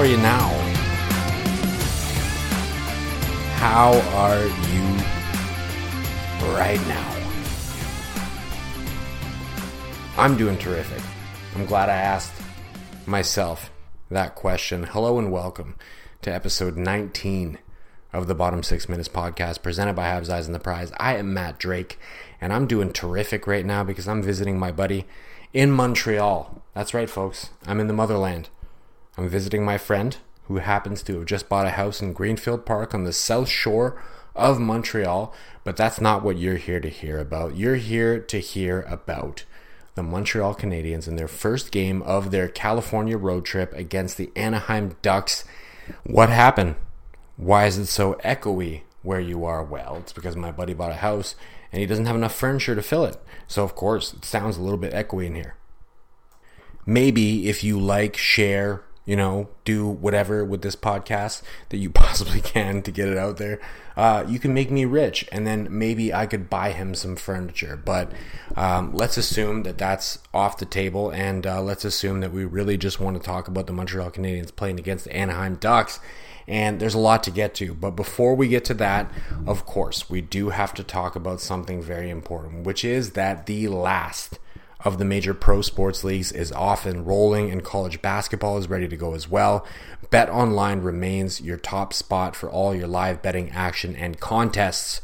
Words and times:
Are 0.00 0.06
you 0.06 0.16
now? 0.16 0.48
How 3.56 3.92
are 4.14 4.46
you 4.46 4.82
right 6.56 6.80
now? 6.88 7.16
I'm 10.16 10.38
doing 10.38 10.56
terrific. 10.56 11.02
I'm 11.54 11.66
glad 11.66 11.90
I 11.90 11.96
asked 11.96 12.32
myself 13.04 13.70
that 14.10 14.36
question. 14.36 14.84
Hello 14.84 15.18
and 15.18 15.30
welcome 15.30 15.76
to 16.22 16.32
episode 16.32 16.78
19 16.78 17.58
of 18.14 18.26
the 18.26 18.34
Bottom 18.34 18.62
Six 18.62 18.88
Minutes 18.88 19.10
podcast 19.10 19.62
presented 19.62 19.96
by 19.96 20.06
Habs 20.06 20.30
Eyes 20.30 20.46
on 20.46 20.54
the 20.54 20.58
Prize. 20.60 20.92
I 20.98 21.16
am 21.16 21.34
Matt 21.34 21.58
Drake 21.58 21.98
and 22.40 22.54
I'm 22.54 22.66
doing 22.66 22.94
terrific 22.94 23.46
right 23.46 23.66
now 23.66 23.84
because 23.84 24.08
I'm 24.08 24.22
visiting 24.22 24.58
my 24.58 24.72
buddy 24.72 25.04
in 25.52 25.70
Montreal. 25.70 26.62
That's 26.72 26.94
right, 26.94 27.10
folks. 27.10 27.50
I'm 27.66 27.80
in 27.80 27.86
the 27.86 27.92
motherland. 27.92 28.48
I'm 29.20 29.28
visiting 29.28 29.66
my 29.66 29.76
friend 29.76 30.16
who 30.44 30.56
happens 30.56 31.02
to 31.02 31.18
have 31.18 31.26
just 31.26 31.46
bought 31.46 31.66
a 31.66 31.72
house 31.72 32.00
in 32.00 32.14
Greenfield 32.14 32.64
Park 32.64 32.94
on 32.94 33.04
the 33.04 33.12
south 33.12 33.50
shore 33.50 34.02
of 34.34 34.58
Montreal, 34.58 35.34
but 35.62 35.76
that's 35.76 36.00
not 36.00 36.22
what 36.22 36.38
you're 36.38 36.56
here 36.56 36.80
to 36.80 36.88
hear 36.88 37.18
about. 37.18 37.54
You're 37.54 37.76
here 37.76 38.18
to 38.18 38.38
hear 38.38 38.80
about 38.88 39.44
the 39.94 40.02
Montreal 40.02 40.54
Canadiens 40.54 41.06
in 41.06 41.16
their 41.16 41.28
first 41.28 41.70
game 41.70 42.00
of 42.04 42.30
their 42.30 42.48
California 42.48 43.18
road 43.18 43.44
trip 43.44 43.74
against 43.74 44.16
the 44.16 44.32
Anaheim 44.34 44.96
Ducks. 45.02 45.44
What 46.04 46.30
happened? 46.30 46.76
Why 47.36 47.66
is 47.66 47.76
it 47.76 47.86
so 47.86 48.14
echoey 48.24 48.84
where 49.02 49.20
you 49.20 49.44
are? 49.44 49.62
Well, 49.62 49.96
it's 49.96 50.14
because 50.14 50.34
my 50.34 50.50
buddy 50.50 50.72
bought 50.72 50.92
a 50.92 50.94
house 50.94 51.34
and 51.70 51.80
he 51.80 51.86
doesn't 51.86 52.06
have 52.06 52.16
enough 52.16 52.34
furniture 52.34 52.74
to 52.74 52.82
fill 52.82 53.04
it. 53.04 53.18
So, 53.46 53.64
of 53.64 53.74
course, 53.74 54.14
it 54.14 54.24
sounds 54.24 54.56
a 54.56 54.62
little 54.62 54.78
bit 54.78 54.94
echoey 54.94 55.26
in 55.26 55.34
here. 55.34 55.56
Maybe 56.86 57.50
if 57.50 57.62
you 57.62 57.78
like, 57.78 58.16
share, 58.16 58.82
you 59.04 59.16
know, 59.16 59.48
do 59.64 59.86
whatever 59.86 60.44
with 60.44 60.62
this 60.62 60.76
podcast 60.76 61.42
that 61.70 61.78
you 61.78 61.90
possibly 61.90 62.40
can 62.40 62.82
to 62.82 62.90
get 62.90 63.08
it 63.08 63.18
out 63.18 63.38
there. 63.38 63.60
Uh, 63.96 64.24
you 64.28 64.38
can 64.38 64.54
make 64.54 64.70
me 64.70 64.84
rich, 64.84 65.28
and 65.30 65.46
then 65.46 65.66
maybe 65.70 66.12
I 66.14 66.26
could 66.26 66.48
buy 66.48 66.72
him 66.72 66.94
some 66.94 67.16
furniture. 67.16 67.76
But 67.76 68.12
um, 68.56 68.94
let's 68.94 69.16
assume 69.16 69.64
that 69.64 69.78
that's 69.78 70.18
off 70.32 70.58
the 70.58 70.64
table, 70.64 71.10
and 71.10 71.46
uh, 71.46 71.60
let's 71.60 71.84
assume 71.84 72.20
that 72.20 72.32
we 72.32 72.44
really 72.44 72.76
just 72.76 73.00
want 73.00 73.16
to 73.16 73.22
talk 73.22 73.48
about 73.48 73.66
the 73.66 73.72
Montreal 73.72 74.10
Canadiens 74.10 74.54
playing 74.54 74.78
against 74.78 75.04
the 75.04 75.14
Anaheim 75.14 75.56
Ducks 75.56 76.00
and 76.50 76.80
there's 76.80 76.94
a 76.94 76.98
lot 76.98 77.22
to 77.22 77.30
get 77.30 77.54
to. 77.54 77.74
But 77.74 77.92
before 77.92 78.34
we 78.34 78.48
get 78.48 78.64
to 78.66 78.74
that, 78.74 79.10
of 79.46 79.64
course, 79.66 80.10
we 80.10 80.20
do 80.20 80.50
have 80.50 80.74
to 80.74 80.82
talk 80.82 81.14
about 81.14 81.40
something 81.40 81.80
very 81.80 82.10
important, 82.10 82.66
which 82.66 82.84
is 82.84 83.12
that 83.12 83.46
the 83.46 83.68
last 83.68 84.40
of 84.84 84.98
the 84.98 85.04
major 85.04 85.34
pro 85.34 85.62
sports 85.62 86.04
leagues 86.04 86.32
is 86.32 86.52
off 86.52 86.86
and 86.86 87.06
rolling, 87.06 87.50
and 87.50 87.64
college 87.64 88.00
basketball 88.00 88.58
is 88.58 88.68
ready 88.68 88.88
to 88.88 88.96
go 88.96 89.14
as 89.14 89.28
well. 89.28 89.66
Bet 90.10 90.30
Online 90.30 90.80
remains 90.80 91.40
your 91.40 91.56
top 91.56 91.92
spot 91.92 92.34
for 92.34 92.50
all 92.50 92.74
your 92.74 92.88
live 92.88 93.22
betting 93.22 93.50
action 93.50 93.94
and 93.94 94.20
contests. 94.20 95.00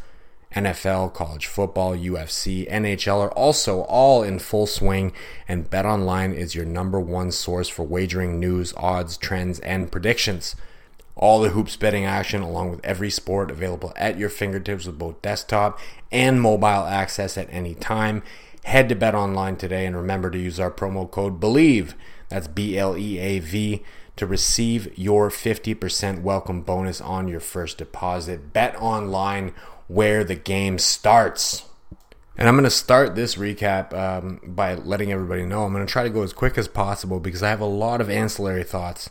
NFL, 0.54 1.12
college 1.12 1.46
football, 1.46 1.94
UFC, 1.94 2.70
NHL 2.70 3.20
are 3.20 3.32
also 3.32 3.82
all 3.82 4.22
in 4.22 4.38
full 4.38 4.66
swing, 4.66 5.12
and 5.46 5.68
BetOnline 5.68 6.34
is 6.34 6.54
your 6.54 6.64
number 6.64 6.98
one 6.98 7.30
source 7.30 7.68
for 7.68 7.82
wagering 7.82 8.40
news, 8.40 8.72
odds, 8.76 9.18
trends, 9.18 9.58
and 9.60 9.92
predictions. 9.92 10.56
All 11.14 11.40
the 11.40 11.50
hoops 11.50 11.76
betting 11.76 12.04
action, 12.04 12.42
along 12.42 12.70
with 12.70 12.84
every 12.84 13.10
sport, 13.10 13.50
available 13.50 13.92
at 13.96 14.18
your 14.18 14.30
fingertips 14.30 14.86
with 14.86 14.98
both 14.98 15.20
desktop 15.20 15.78
and 16.10 16.40
mobile 16.40 16.66
access 16.86 17.36
at 17.36 17.52
any 17.52 17.74
time. 17.74 18.22
Head 18.66 18.88
to 18.88 18.96
Bet 18.96 19.14
Online 19.14 19.54
today 19.54 19.86
and 19.86 19.94
remember 19.94 20.28
to 20.28 20.36
use 20.36 20.58
our 20.58 20.72
promo 20.72 21.08
code 21.08 21.38
BLEAV, 21.38 21.94
that's 22.28 22.48
B 22.48 22.76
L 22.76 22.98
E 22.98 23.16
A 23.16 23.38
V, 23.38 23.84
to 24.16 24.26
receive 24.26 24.98
your 24.98 25.30
50% 25.30 26.22
welcome 26.22 26.62
bonus 26.62 27.00
on 27.00 27.28
your 27.28 27.38
first 27.38 27.78
deposit. 27.78 28.52
Bet 28.52 28.74
Online, 28.80 29.54
where 29.86 30.24
the 30.24 30.34
game 30.34 30.80
starts. 30.80 31.62
And 32.36 32.48
I'm 32.48 32.56
going 32.56 32.64
to 32.64 32.70
start 32.70 33.14
this 33.14 33.36
recap 33.36 33.94
um, 33.94 34.40
by 34.44 34.74
letting 34.74 35.12
everybody 35.12 35.46
know 35.46 35.64
I'm 35.64 35.72
going 35.72 35.86
to 35.86 35.92
try 35.92 36.02
to 36.02 36.10
go 36.10 36.24
as 36.24 36.32
quick 36.32 36.58
as 36.58 36.66
possible 36.66 37.20
because 37.20 37.44
I 37.44 37.50
have 37.50 37.60
a 37.60 37.66
lot 37.66 38.00
of 38.00 38.10
ancillary 38.10 38.64
thoughts 38.64 39.10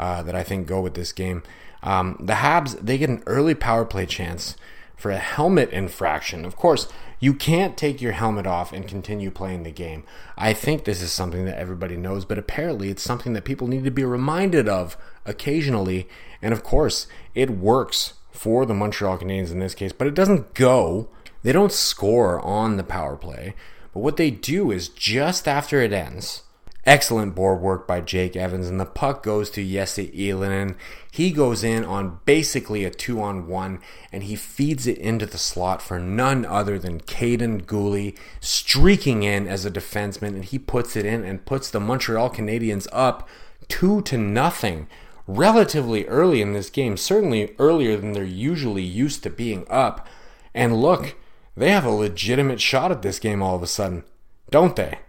uh, 0.00 0.24
that 0.24 0.34
I 0.34 0.42
think 0.42 0.66
go 0.66 0.80
with 0.80 0.94
this 0.94 1.12
game. 1.12 1.44
Um, 1.84 2.16
the 2.18 2.32
Habs 2.32 2.76
they 2.84 2.98
get 2.98 3.10
an 3.10 3.22
early 3.26 3.54
power 3.54 3.84
play 3.84 4.06
chance 4.06 4.56
for 4.98 5.10
a 5.10 5.18
helmet 5.18 5.70
infraction. 5.70 6.44
Of 6.44 6.56
course, 6.56 6.88
you 7.20 7.32
can't 7.32 7.76
take 7.76 8.02
your 8.02 8.12
helmet 8.12 8.46
off 8.46 8.72
and 8.72 8.86
continue 8.86 9.30
playing 9.30 9.62
the 9.62 9.70
game. 9.70 10.04
I 10.36 10.52
think 10.52 10.84
this 10.84 11.00
is 11.00 11.12
something 11.12 11.44
that 11.46 11.58
everybody 11.58 11.96
knows, 11.96 12.24
but 12.24 12.38
apparently 12.38 12.90
it's 12.90 13.02
something 13.02 13.32
that 13.32 13.44
people 13.44 13.68
need 13.68 13.84
to 13.84 13.90
be 13.90 14.04
reminded 14.04 14.68
of 14.68 14.96
occasionally. 15.24 16.08
And 16.42 16.52
of 16.52 16.62
course, 16.62 17.06
it 17.34 17.50
works 17.50 18.14
for 18.30 18.66
the 18.66 18.74
Montreal 18.74 19.18
Canadiens 19.18 19.50
in 19.50 19.60
this 19.60 19.74
case, 19.74 19.92
but 19.92 20.06
it 20.06 20.14
doesn't 20.14 20.54
go. 20.54 21.08
They 21.42 21.52
don't 21.52 21.72
score 21.72 22.40
on 22.40 22.76
the 22.76 22.84
power 22.84 23.16
play. 23.16 23.54
But 23.94 24.00
what 24.00 24.16
they 24.16 24.30
do 24.30 24.70
is 24.70 24.88
just 24.88 25.48
after 25.48 25.80
it 25.80 25.92
ends, 25.92 26.42
Excellent 26.88 27.34
board 27.34 27.60
work 27.60 27.86
by 27.86 28.00
Jake 28.00 28.34
Evans, 28.34 28.66
and 28.66 28.80
the 28.80 28.86
puck 28.86 29.22
goes 29.22 29.50
to 29.50 29.62
Jesse 29.62 30.08
Ylönen. 30.08 30.74
He 31.12 31.32
goes 31.32 31.62
in 31.62 31.84
on 31.84 32.20
basically 32.24 32.82
a 32.82 32.90
two 32.90 33.20
on 33.20 33.46
one, 33.46 33.80
and 34.10 34.22
he 34.22 34.34
feeds 34.36 34.86
it 34.86 34.96
into 34.96 35.26
the 35.26 35.36
slot 35.36 35.82
for 35.82 35.98
none 35.98 36.46
other 36.46 36.78
than 36.78 37.02
Kaiden 37.02 37.66
Guhle, 37.66 38.16
streaking 38.40 39.22
in 39.22 39.46
as 39.46 39.66
a 39.66 39.70
defenseman, 39.70 40.28
and 40.28 40.46
he 40.46 40.58
puts 40.58 40.96
it 40.96 41.04
in 41.04 41.24
and 41.24 41.44
puts 41.44 41.68
the 41.68 41.78
Montreal 41.78 42.30
Canadiens 42.30 42.86
up 42.90 43.28
two 43.68 44.00
to 44.00 44.16
nothing 44.16 44.88
relatively 45.26 46.06
early 46.06 46.40
in 46.40 46.54
this 46.54 46.70
game, 46.70 46.96
certainly 46.96 47.54
earlier 47.58 47.98
than 47.98 48.12
they're 48.12 48.24
usually 48.24 48.82
used 48.82 49.22
to 49.24 49.28
being 49.28 49.66
up. 49.68 50.08
And 50.54 50.80
look, 50.80 51.16
they 51.54 51.70
have 51.70 51.84
a 51.84 51.90
legitimate 51.90 52.62
shot 52.62 52.90
at 52.90 53.02
this 53.02 53.18
game 53.18 53.42
all 53.42 53.56
of 53.56 53.62
a 53.62 53.66
sudden, 53.66 54.04
don't 54.50 54.74
they? 54.74 55.00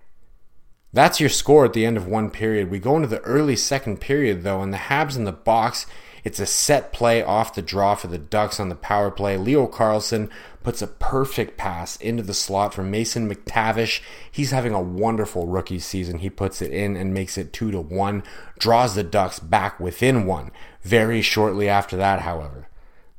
That's 0.91 1.19
your 1.19 1.29
score 1.29 1.65
at 1.65 1.73
the 1.73 1.85
end 1.85 1.97
of 1.97 2.07
one 2.07 2.31
period. 2.31 2.71
We 2.71 2.79
go 2.79 2.95
into 2.95 3.07
the 3.07 3.21
early 3.21 3.55
second 3.55 4.01
period, 4.01 4.43
though, 4.43 4.61
and 4.61 4.73
the 4.73 4.77
Habs 4.77 5.15
in 5.15 5.23
the 5.23 5.31
box. 5.31 5.85
It's 6.23 6.39
a 6.39 6.45
set 6.45 6.91
play 6.91 7.23
off 7.23 7.53
the 7.53 7.61
draw 7.61 7.95
for 7.95 8.07
the 8.07 8.17
Ducks 8.17 8.59
on 8.59 8.69
the 8.69 8.75
power 8.75 9.11
play. 9.11 9.37
Leo 9.37 9.67
Carlsson 9.67 10.29
puts 10.63 10.81
a 10.81 10.87
perfect 10.87 11.57
pass 11.57 11.95
into 11.97 12.23
the 12.23 12.33
slot 12.33 12.73
for 12.73 12.83
Mason 12.83 13.29
McTavish. 13.31 14.01
He's 14.29 14.51
having 14.51 14.73
a 14.73 14.81
wonderful 14.81 15.47
rookie 15.47 15.79
season. 15.79 16.19
He 16.19 16.29
puts 16.29 16.61
it 16.61 16.71
in 16.71 16.97
and 16.97 17.13
makes 17.13 17.37
it 17.37 17.53
2 17.53 17.71
to 17.71 17.79
1, 17.79 18.23
draws 18.57 18.95
the 18.95 19.03
Ducks 19.03 19.39
back 19.39 19.79
within 19.79 20.25
one. 20.25 20.51
Very 20.81 21.21
shortly 21.21 21.69
after 21.69 21.95
that, 21.97 22.21
however, 22.21 22.67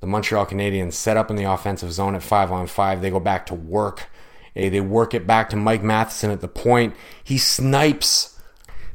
the 0.00 0.06
Montreal 0.06 0.46
Canadiens 0.46 0.94
set 0.94 1.16
up 1.16 1.30
in 1.30 1.36
the 1.36 1.50
offensive 1.50 1.92
zone 1.92 2.14
at 2.14 2.22
5 2.22 2.52
on 2.52 2.66
5. 2.66 3.00
They 3.00 3.10
go 3.10 3.20
back 3.20 3.46
to 3.46 3.54
work 3.54 4.08
Eh, 4.56 4.68
they 4.68 4.80
work 4.80 5.14
it 5.14 5.26
back 5.26 5.50
to 5.50 5.56
Mike 5.56 5.82
Matheson 5.82 6.30
at 6.30 6.40
the 6.40 6.48
point. 6.48 6.94
He 7.22 7.38
snipes 7.38 8.40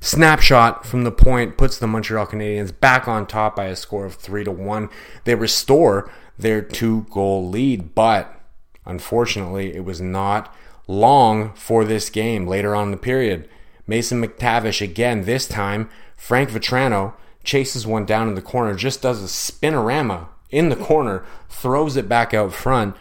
snapshot 0.05 0.85
from 0.85 1.03
the 1.03 1.11
point, 1.11 1.57
puts 1.57 1.79
the 1.79 1.87
Montreal 1.87 2.27
Canadiens 2.27 2.77
back 2.79 3.07
on 3.07 3.25
top 3.25 3.55
by 3.55 3.65
a 3.65 3.75
score 3.75 4.05
of 4.05 4.15
three 4.15 4.43
to 4.43 4.51
one. 4.51 4.89
They 5.23 5.35
restore 5.35 6.11
their 6.37 6.61
two 6.61 7.07
goal 7.09 7.49
lead, 7.49 7.95
but 7.95 8.39
unfortunately, 8.85 9.75
it 9.75 9.83
was 9.83 10.01
not 10.01 10.53
long 10.87 11.53
for 11.55 11.83
this 11.83 12.09
game 12.09 12.45
later 12.45 12.75
on 12.75 12.87
in 12.87 12.91
the 12.91 12.97
period. 12.97 13.49
Mason 13.87 14.23
McTavish 14.23 14.81
again, 14.81 15.21
this 15.23 15.47
time, 15.47 15.89
Frank 16.15 16.49
Vatrano 16.49 17.13
chases 17.43 17.87
one 17.87 18.05
down 18.05 18.27
in 18.27 18.35
the 18.35 18.41
corner, 18.41 18.75
just 18.75 19.01
does 19.01 19.23
a 19.23 19.27
spinorama 19.27 20.27
in 20.49 20.69
the 20.69 20.75
corner, 20.75 21.23
throws 21.49 21.95
it 21.97 22.07
back 22.07 22.33
out 22.33 22.53
front. 22.53 22.95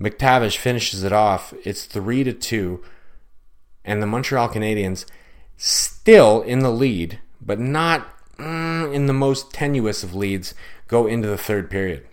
McTavish 0.00 0.56
finishes 0.56 1.04
it 1.04 1.12
off. 1.12 1.54
It's 1.64 1.84
three 1.84 2.24
to 2.24 2.32
two, 2.32 2.82
and 3.84 4.02
the 4.02 4.06
Montreal 4.06 4.48
Canadiens 4.48 5.06
still 5.56 6.42
in 6.42 6.60
the 6.60 6.70
lead, 6.70 7.20
but 7.40 7.58
not 7.58 8.08
mm, 8.36 8.92
in 8.92 9.06
the 9.06 9.12
most 9.12 9.52
tenuous 9.52 10.02
of 10.02 10.14
leads. 10.14 10.54
Go 10.88 11.06
into 11.06 11.28
the 11.28 11.38
third 11.38 11.70
period. 11.70 12.06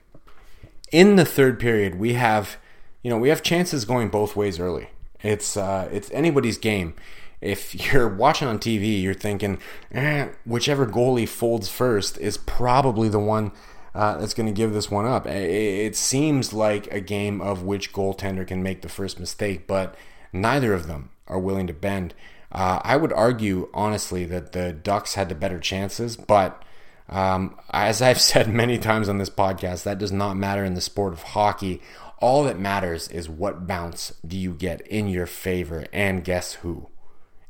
In 0.91 1.15
the 1.15 1.25
third 1.25 1.59
period, 1.59 1.95
we 1.95 2.13
have, 2.13 2.57
you 3.01 3.09
know, 3.09 3.17
we 3.17 3.29
have 3.29 3.43
chances 3.43 3.85
going 3.85 4.09
both 4.09 4.35
ways 4.35 4.59
early. 4.59 4.89
It's 5.23 5.57
uh, 5.57 5.89
it's 5.91 6.11
anybody's 6.11 6.57
game. 6.57 6.93
If 7.41 7.73
you're 7.93 8.09
watching 8.09 8.47
on 8.47 8.59
TV, 8.59 9.01
you're 9.01 9.13
thinking, 9.13 9.59
eh, 9.91 10.29
whichever 10.45 10.85
goalie 10.85 11.27
folds 11.27 11.67
first 11.67 12.17
is 12.19 12.37
probably 12.37 13.09
the 13.09 13.19
one 13.19 13.51
uh, 13.93 14.17
that's 14.17 14.33
going 14.33 14.47
to 14.47 14.53
give 14.53 14.73
this 14.73 14.89
one 14.89 15.05
up. 15.05 15.27
It, 15.27 15.95
seems 15.95 16.53
like 16.53 16.87
a 16.87 17.01
game 17.01 17.41
of 17.41 17.63
which 17.63 17.91
goaltender 17.91 18.47
can 18.47 18.63
make 18.63 18.81
the 18.81 18.89
first 18.89 19.19
mistake, 19.19 19.67
but 19.67 19.95
neither 20.31 20.73
of 20.73 20.87
them 20.87 21.09
are 21.27 21.39
willing 21.39 21.67
to 21.67 21.73
bend. 21.73 22.13
Uh, 22.51 22.79
I 22.83 22.97
would 22.97 23.13
argue, 23.13 23.69
honestly, 23.73 24.25
that 24.25 24.53
the 24.53 24.71
Ducks 24.71 25.15
had 25.15 25.29
the 25.29 25.35
better 25.35 25.59
chances, 25.59 26.15
but 26.15 26.63
um, 27.09 27.57
as 27.71 28.01
I've 28.01 28.21
said 28.21 28.47
many 28.47 28.77
times 28.77 29.09
on 29.09 29.17
this 29.17 29.29
podcast, 29.29 29.83
that 29.83 29.99
does 29.99 30.11
not 30.11 30.37
matter 30.37 30.63
in 30.63 30.73
the 30.73 30.81
sport 30.81 31.13
of 31.13 31.23
hockey. 31.23 31.81
All 32.19 32.43
that 32.43 32.59
matters 32.59 33.07
is 33.07 33.27
what 33.27 33.67
bounce 33.67 34.13
do 34.25 34.37
you 34.37 34.53
get 34.53 34.81
in 34.87 35.07
your 35.07 35.25
favor, 35.25 35.85
and 35.91 36.23
guess 36.23 36.53
who? 36.55 36.87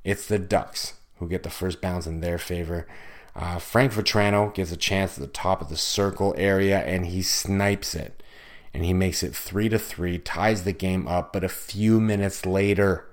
It's 0.03 0.27
the 0.27 0.39
Ducks 0.39 0.95
who 1.17 1.29
get 1.29 1.43
the 1.43 1.49
first 1.49 1.81
bounce 1.81 2.07
in 2.07 2.21
their 2.21 2.39
favor. 2.39 2.87
Uh, 3.35 3.59
Frank 3.59 3.93
Vatrano 3.93 4.53
gets 4.53 4.71
a 4.71 4.77
chance 4.77 5.17
at 5.17 5.21
the 5.21 5.27
top 5.27 5.61
of 5.61 5.69
the 5.69 5.77
circle 5.77 6.33
area 6.37 6.79
and 6.79 7.05
he 7.07 7.21
snipes 7.21 7.95
it. 7.95 8.21
And 8.73 8.85
he 8.85 8.93
makes 8.93 9.21
it 9.23 9.35
3 9.35 9.69
to 9.69 9.79
3, 9.79 10.17
ties 10.19 10.63
the 10.63 10.71
game 10.71 11.07
up, 11.07 11.33
but 11.33 11.43
a 11.43 11.49
few 11.49 11.99
minutes 11.99 12.45
later, 12.45 13.05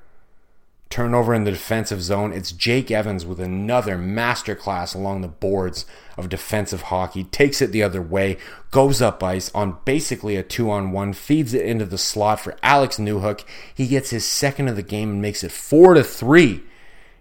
turnover 0.91 1.35
in 1.35 1.45
the 1.45 1.51
defensive 1.51 2.01
zone. 2.03 2.33
It's 2.33 2.53
Jake 2.53 2.91
Evans 2.91 3.27
with 3.27 3.41
another 3.41 3.97
masterclass 3.97 4.95
along 4.95 5.21
the 5.21 5.29
boards 5.29 5.85
of 6.17 6.29
defensive 6.29 6.83
hockey. 6.83 7.25
Takes 7.25 7.61
it 7.61 7.73
the 7.73 7.83
other 7.83 8.01
way, 8.01 8.39
goes 8.71 9.03
up 9.03 9.23
ice 9.23 9.51
on 9.55 9.79
basically 9.85 10.37
a 10.37 10.43
two 10.43 10.71
on 10.71 10.93
one, 10.93 11.13
feeds 11.13 11.55
it 11.55 11.67
into 11.67 11.85
the 11.85 11.99
slot 11.99 12.41
for 12.41 12.57
Alex 12.63 12.97
Newhook. 12.97 13.45
He 13.75 13.87
gets 13.87 14.11
his 14.11 14.27
second 14.27 14.69
of 14.69 14.77
the 14.77 14.83
game 14.83 15.11
and 15.11 15.23
makes 15.23 15.45
it 15.45 15.53
four 15.53 15.95
to 15.95 16.03
three 16.03 16.63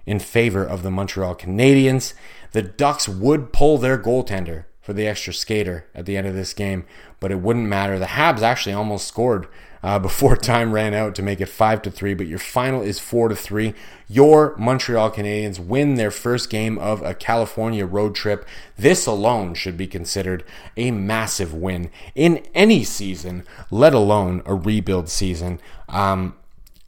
in 0.06 0.20
favor 0.20 0.64
of 0.64 0.84
the 0.84 0.92
Montreal 0.92 1.36
Canadiens. 1.36 2.14
The 2.52 2.62
Ducks 2.62 3.08
would 3.08 3.54
pull 3.54 3.78
their 3.78 3.98
goaltender 3.98 4.66
for 4.82 4.94
the 4.94 5.08
extra 5.08 5.34
skater 5.34 5.86
at 5.94 6.06
the 6.06 6.16
end 6.16 6.28
of 6.28 6.34
this 6.34 6.54
game, 6.54 6.86
but 7.20 7.32
it 7.32 7.42
wouldn't 7.42 7.68
matter. 7.68 8.00
The 8.00 8.06
Habs 8.06 8.42
actually 8.42 8.74
almost 8.74 9.08
scored 9.08 9.48
uh, 9.84 10.00
before 10.08 10.36
time 10.36 10.72
ran 10.72 10.94
out 10.94 11.16
to 11.16 11.22
make 11.22 11.42
it 11.42 11.48
five 11.48 11.82
to 11.82 11.92
three. 11.92 12.14
But 12.14 12.28
your 12.28 12.40
final 12.40 12.82
is 12.82 13.00
four 13.00 13.30
to 13.30 13.36
three. 13.36 13.74
Your 14.08 14.56
Montreal 14.58 15.12
Canadiens 15.12 15.60
win 15.60 15.96
their 15.96 16.12
first 16.12 16.50
game 16.50 16.78
of 16.78 17.02
a 17.02 17.14
California 17.14 17.86
road 17.86 18.16
trip. 18.16 18.46
This 18.78 19.06
alone 19.06 19.54
should 19.54 19.78
be 19.78 19.88
considered 19.88 20.44
a 20.76 20.92
massive 20.92 21.54
win 21.54 21.90
in 22.16 22.46
any 22.54 22.84
season, 22.84 23.44
let 23.70 23.94
alone 23.94 24.42
a 24.46 24.56
rebuild 24.56 25.10
season. 25.10 25.60
Um, 25.90 26.36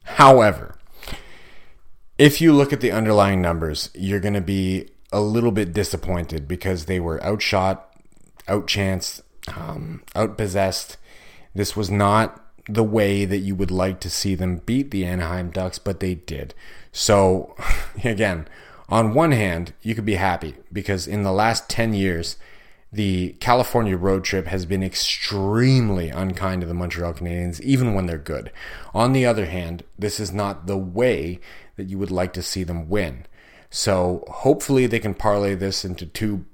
however, 0.04 0.76
if 2.18 2.42
you 2.42 2.54
look 2.54 2.74
at 2.74 2.82
the 2.82 2.92
underlying 2.92 3.42
numbers, 3.42 3.90
you're 3.94 4.20
going 4.20 4.34
to 4.34 4.42
be 4.42 4.90
a 5.12 5.22
little 5.22 5.52
bit 5.52 5.74
disappointed 5.74 6.48
because 6.48 6.86
they 6.86 7.00
were 7.00 7.24
outshot, 7.24 7.94
outchanced, 8.48 9.22
um, 9.56 10.04
outpossessed. 10.16 10.98
This 11.56 11.76
was 11.76 11.90
not 11.90 12.46
the 12.68 12.84
way 12.84 13.26
that 13.26 13.40
you 13.40 13.56
would 13.56 13.72
like 13.72 14.00
to 14.02 14.10
see 14.10 14.36
them 14.36 14.58
beat 14.58 14.92
the 14.92 15.06
Anaheim 15.06 15.50
Ducks, 15.50 15.80
but 15.80 16.00
they 16.00 16.16
did. 16.16 16.54
So, 16.92 17.56
again, 18.04 18.48
on 18.88 19.14
one 19.14 19.32
hand, 19.32 19.74
you 19.82 19.96
could 19.96 20.06
be 20.06 20.16
happy 20.16 20.56
because 20.72 21.08
in 21.08 21.24
the 21.24 21.32
last 21.32 21.70
10 21.70 21.94
years, 21.94 22.38
the 22.92 23.36
California 23.40 23.96
road 23.96 24.24
trip 24.24 24.48
has 24.48 24.66
been 24.66 24.82
extremely 24.82 26.10
unkind 26.10 26.62
to 26.62 26.68
the 26.68 26.74
Montreal 26.74 27.14
Canadiens, 27.14 27.60
even 27.62 27.94
when 27.94 28.08
they're 28.08 28.18
good. 28.18 28.52
On 28.96 29.14
the 29.14 29.26
other 29.26 29.46
hand, 29.46 29.84
this 29.98 30.20
is 30.20 30.32
not 30.32 30.66
the 30.66 30.78
way 30.78 31.40
that 31.76 31.88
you 31.88 32.00
would 32.00 32.12
like 32.12 32.34
to 32.34 32.42
see 32.42 32.64
them 32.64 32.90
win. 32.90 33.26
So 33.70 34.24
hopefully 34.28 34.88
they 34.88 35.00
can 35.00 35.14
parlay 35.14 35.56
this 35.56 35.86
into 35.86 36.06
two 36.06 36.46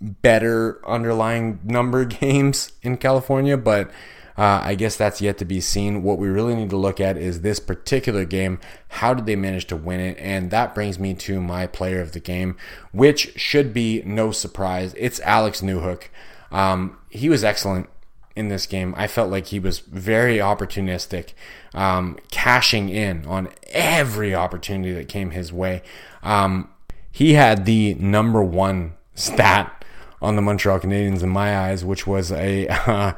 better 0.00 0.86
underlying 0.86 1.60
number 1.64 2.04
games 2.04 2.72
in 2.82 2.96
California, 2.96 3.56
but 3.56 3.90
uh, 4.36 4.60
I 4.64 4.74
guess 4.74 4.96
that's 4.96 5.20
yet 5.20 5.38
to 5.38 5.44
be 5.44 5.60
seen. 5.60 6.02
What 6.02 6.18
we 6.18 6.28
really 6.28 6.56
need 6.56 6.70
to 6.70 6.76
look 6.76 7.00
at 7.00 7.16
is 7.16 7.42
this 7.42 7.60
particular 7.60 8.24
game. 8.24 8.58
How 8.88 9.14
did 9.14 9.26
they 9.26 9.36
manage 9.36 9.66
to 9.66 9.76
win 9.76 10.00
it? 10.00 10.18
And 10.18 10.50
that 10.50 10.74
brings 10.74 10.98
me 10.98 11.14
to 11.14 11.40
my 11.40 11.68
player 11.68 12.00
of 12.00 12.12
the 12.12 12.20
game, 12.20 12.56
which 12.92 13.38
should 13.38 13.72
be 13.72 14.02
no 14.04 14.32
surprise. 14.32 14.92
It's 14.96 15.20
Alex 15.20 15.60
Newhook. 15.60 16.04
Um, 16.50 16.98
he 17.10 17.28
was 17.28 17.44
excellent 17.44 17.88
in 18.36 18.48
this 18.48 18.66
game. 18.66 18.94
I 18.96 19.06
felt 19.06 19.30
like 19.30 19.46
he 19.46 19.60
was 19.60 19.78
very 19.78 20.38
opportunistic, 20.38 21.34
um, 21.72 22.18
cashing 22.30 22.88
in 22.88 23.24
on 23.26 23.48
every 23.68 24.34
opportunity 24.34 24.92
that 24.94 25.06
came 25.08 25.30
his 25.30 25.52
way. 25.52 25.82
Um, 26.22 26.68
he 27.12 27.34
had 27.34 27.64
the 27.64 27.94
number 27.94 28.42
one 28.42 28.94
stat 29.14 29.84
on 30.20 30.34
the 30.36 30.42
Montreal 30.42 30.80
Canadiens 30.80 31.22
in 31.22 31.28
my 31.28 31.56
eyes, 31.56 31.84
which 31.84 32.04
was 32.06 32.32
a 32.32 32.66
uh, 32.68 33.12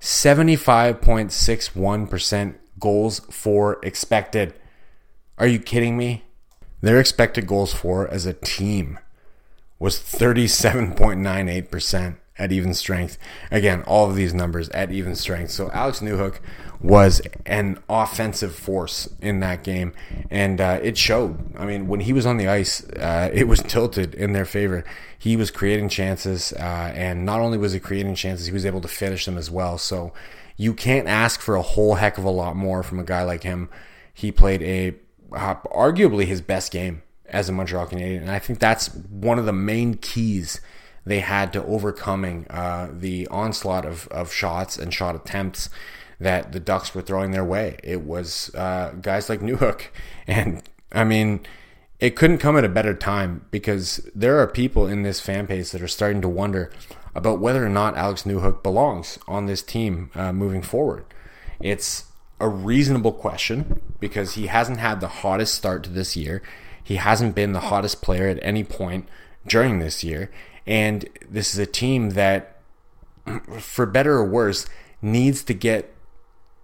75.61% 0.00 2.54
goals 2.78 3.20
for 3.30 3.78
expected. 3.82 4.54
Are 5.38 5.46
you 5.46 5.58
kidding 5.58 5.96
me? 5.96 6.24
Their 6.80 7.00
expected 7.00 7.46
goals 7.46 7.74
for 7.74 8.06
as 8.08 8.26
a 8.26 8.34
team 8.34 8.98
was 9.78 9.98
37.98% 9.98 12.16
at 12.38 12.52
even 12.52 12.74
strength. 12.74 13.16
Again, 13.50 13.82
all 13.82 14.08
of 14.08 14.16
these 14.16 14.34
numbers 14.34 14.68
at 14.70 14.90
even 14.90 15.14
strength. 15.14 15.50
So 15.50 15.70
Alex 15.72 16.00
Newhook 16.00 16.38
was 16.80 17.22
an 17.46 17.78
offensive 17.88 18.54
force 18.54 19.08
in 19.20 19.40
that 19.40 19.62
game, 19.62 19.92
and 20.30 20.60
uh, 20.60 20.80
it 20.82 20.98
showed. 20.98 21.56
I 21.56 21.64
mean, 21.64 21.86
when 21.86 22.00
he 22.00 22.12
was 22.12 22.26
on 22.26 22.36
the 22.36 22.48
ice, 22.48 22.84
uh, 22.90 23.30
it 23.32 23.48
was 23.48 23.62
tilted 23.62 24.14
in 24.14 24.32
their 24.32 24.44
favor. 24.44 24.84
He 25.18 25.36
was 25.36 25.50
creating 25.50 25.88
chances, 25.88 26.52
uh, 26.52 26.92
and 26.94 27.24
not 27.24 27.40
only 27.40 27.56
was 27.56 27.72
he 27.72 27.80
creating 27.80 28.16
chances, 28.16 28.46
he 28.46 28.52
was 28.52 28.66
able 28.66 28.80
to 28.82 28.88
finish 28.88 29.24
them 29.24 29.38
as 29.38 29.50
well. 29.50 29.78
So 29.78 30.12
you 30.56 30.74
can't 30.74 31.08
ask 31.08 31.40
for 31.40 31.56
a 31.56 31.62
whole 31.62 31.94
heck 31.94 32.18
of 32.18 32.24
a 32.24 32.30
lot 32.30 32.56
more 32.56 32.82
from 32.82 32.98
a 32.98 33.04
guy 33.04 33.22
like 33.22 33.44
him. 33.44 33.70
He 34.12 34.30
played 34.30 34.62
a 34.62 34.94
uh, 35.32 35.54
arguably 35.66 36.26
his 36.26 36.40
best 36.40 36.70
game 36.70 37.02
as 37.26 37.48
a 37.48 37.52
Montreal 37.52 37.86
Canadian, 37.86 38.22
and 38.22 38.30
I 38.30 38.38
think 38.40 38.58
that's 38.58 38.88
one 38.94 39.38
of 39.38 39.46
the 39.46 39.52
main 39.52 39.94
keys 39.94 40.60
they 41.04 41.20
had 41.20 41.52
to 41.52 41.64
overcoming 41.64 42.46
uh, 42.48 42.88
the 42.92 43.26
onslaught 43.28 43.84
of, 43.84 44.08
of 44.08 44.32
shots 44.32 44.78
and 44.78 44.92
shot 44.92 45.14
attempts 45.14 45.68
that 46.20 46.52
the 46.52 46.60
Ducks 46.60 46.94
were 46.94 47.02
throwing 47.02 47.32
their 47.32 47.44
way. 47.44 47.78
It 47.82 48.02
was 48.02 48.54
uh, 48.54 48.94
guys 49.00 49.28
like 49.28 49.40
Newhook. 49.40 49.86
And 50.26 50.62
I 50.90 51.04
mean, 51.04 51.40
it 52.00 52.16
couldn't 52.16 52.38
come 52.38 52.56
at 52.56 52.64
a 52.64 52.68
better 52.68 52.94
time 52.94 53.44
because 53.50 54.08
there 54.14 54.38
are 54.38 54.46
people 54.46 54.86
in 54.86 55.02
this 55.02 55.20
fan 55.20 55.44
base 55.44 55.72
that 55.72 55.82
are 55.82 55.88
starting 55.88 56.22
to 56.22 56.28
wonder 56.28 56.72
about 57.14 57.40
whether 57.40 57.64
or 57.64 57.68
not 57.68 57.96
Alex 57.96 58.22
Newhook 58.22 58.62
belongs 58.62 59.18
on 59.28 59.44
this 59.44 59.62
team 59.62 60.10
uh, 60.14 60.32
moving 60.32 60.62
forward. 60.62 61.04
It's 61.60 62.04
a 62.40 62.48
reasonable 62.48 63.12
question 63.12 63.80
because 64.00 64.34
he 64.34 64.46
hasn't 64.46 64.78
had 64.78 65.00
the 65.00 65.08
hottest 65.08 65.54
start 65.54 65.84
to 65.84 65.90
this 65.90 66.16
year. 66.16 66.42
He 66.82 66.96
hasn't 66.96 67.34
been 67.34 67.52
the 67.52 67.60
hottest 67.60 68.02
player 68.02 68.28
at 68.28 68.38
any 68.42 68.64
point 68.64 69.08
during 69.46 69.78
this 69.78 70.02
year. 70.02 70.30
And 70.66 71.08
this 71.28 71.52
is 71.52 71.58
a 71.58 71.66
team 71.66 72.10
that, 72.10 72.58
for 73.58 73.86
better 73.86 74.14
or 74.14 74.24
worse, 74.24 74.66
needs 75.02 75.42
to 75.44 75.54
get 75.54 75.94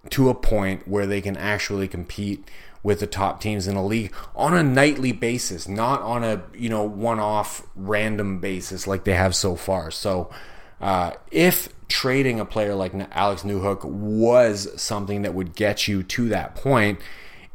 to 0.09 0.29
a 0.29 0.33
point 0.35 0.87
where 0.87 1.05
they 1.05 1.21
can 1.21 1.37
actually 1.37 1.87
compete 1.87 2.49
with 2.83 2.99
the 2.99 3.07
top 3.07 3.39
teams 3.39 3.67
in 3.67 3.75
the 3.75 3.83
league 3.83 4.11
on 4.35 4.55
a 4.55 4.63
nightly 4.63 5.11
basis, 5.11 5.67
not 5.67 6.01
on 6.01 6.23
a 6.23 6.41
you 6.53 6.69
know 6.69 6.83
one-off 6.83 7.61
random 7.75 8.39
basis 8.39 8.87
like 8.87 9.03
they 9.03 9.13
have 9.13 9.35
so 9.35 9.55
far. 9.55 9.91
So, 9.91 10.31
uh, 10.79 11.11
if 11.29 11.69
trading 11.87 12.39
a 12.39 12.45
player 12.45 12.73
like 12.73 12.93
Alex 13.11 13.43
Newhook 13.43 13.83
was 13.83 14.81
something 14.81 15.21
that 15.21 15.33
would 15.33 15.55
get 15.55 15.87
you 15.87 16.01
to 16.03 16.29
that 16.29 16.55
point, 16.55 16.99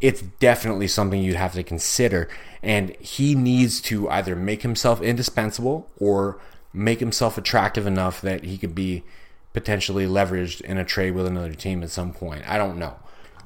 it's 0.01 0.23
definitely 0.23 0.87
something 0.87 1.21
you'd 1.21 1.37
have 1.37 1.55
to 1.55 1.63
consider. 1.63 2.29
And 2.63 2.97
he 2.97 3.35
needs 3.35 3.81
to 3.83 4.09
either 4.09 4.35
make 4.35 4.63
himself 4.63 5.01
indispensable 5.03 5.89
or 5.99 6.41
make 6.73 7.01
himself 7.01 7.39
attractive 7.39 7.87
enough 7.87 8.21
that 8.21 8.45
he 8.45 8.59
could 8.59 8.75
be 8.75 9.05
potentially 9.53 10.07
leveraged 10.07 10.61
in 10.61 10.77
a 10.77 10.85
trade 10.85 11.13
with 11.13 11.27
another 11.27 11.55
team 11.55 11.83
at 11.83 11.91
some 11.91 12.13
point. 12.13 12.49
I 12.49 12.59
don't 12.59 12.79
know. 12.79 12.97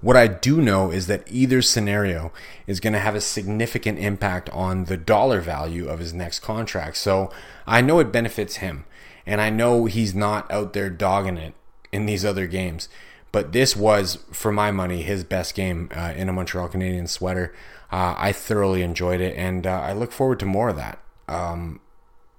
What 0.01 0.17
I 0.17 0.27
do 0.29 0.63
know 0.63 0.91
is 0.91 1.07
that 1.09 1.25
either 1.31 1.61
scenario 1.61 2.33
is 2.67 2.81
going 2.81 2.95
to 2.95 2.99
have 2.99 3.15
a 3.15 3.21
significant 3.21 3.99
impact 3.99 4.49
on 4.51 4.85
the 4.85 4.97
dollar 4.97 5.41
value 5.41 5.89
of 5.89 5.99
his 5.99 6.15
next 6.15 6.41
contract. 6.41 6.97
So 6.97 7.31
I 7.67 7.83
know 7.83 8.01
it 8.01 8.13
benefits 8.13 8.57
him. 8.57 8.85
And 9.27 9.41
I 9.41 9.51
know 9.51 9.85
he's 9.85 10.15
not 10.15 10.51
out 10.51 10.73
there 10.73 10.91
dogging 10.91 11.37
it 11.37 11.55
in 11.93 12.07
these 12.07 12.25
other 12.25 12.47
games. 12.47 12.89
But 13.31 13.53
this 13.53 13.77
was, 13.77 14.19
for 14.33 14.51
my 14.51 14.71
money, 14.73 15.03
his 15.03 15.23
best 15.23 15.55
game 15.55 15.89
uh, 15.95 16.15
in 16.17 16.29
a 16.29 16.33
Montreal 16.33 16.69
Canadian 16.69 17.07
sweater. 17.07 17.55
Uh, 17.93 18.15
I 18.17 18.33
thoroughly 18.33 18.83
enjoyed 18.83 19.21
it, 19.21 19.37
and 19.37 19.67
uh, 19.67 19.81
I 19.81 19.93
look 19.93 20.13
forward 20.13 20.39
to 20.41 20.47
more 20.47 20.69
of 20.69 20.77
that. 20.77 21.01
Um, 21.27 21.81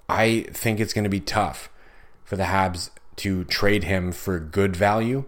I 0.08 0.48
think 0.52 0.80
it's 0.80 0.94
going 0.94 1.04
to 1.04 1.10
be 1.10 1.20
tough 1.20 1.70
for 2.24 2.36
the 2.36 2.44
Habs 2.44 2.90
to 3.18 3.44
trade 3.46 3.84
him 3.84 4.12
for 4.12 4.40
good 4.40 4.76
value. 4.76 5.26